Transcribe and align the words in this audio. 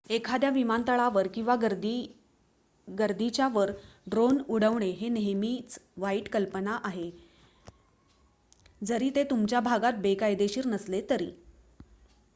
एखाद्या 0.09 0.49
विमानतळावर 0.49 1.27
किंवा 1.27 1.55
गर्दीच्या 2.87 3.47
वर 3.47 3.71
ड्रोन 4.07 4.41
उडवणे 4.47 4.89
ही 4.91 5.09
नेहमीच 5.09 5.77
वाईट 5.97 6.29
कल्पना 6.29 6.77
आहे 6.83 7.09
जरी 8.81 9.09
ते 9.09 9.23
तुमच्या 9.23 9.59
भागात 9.59 9.93
बेकायदेशीर 9.93 10.65
नसले 10.65 11.01
तरी 11.09 11.31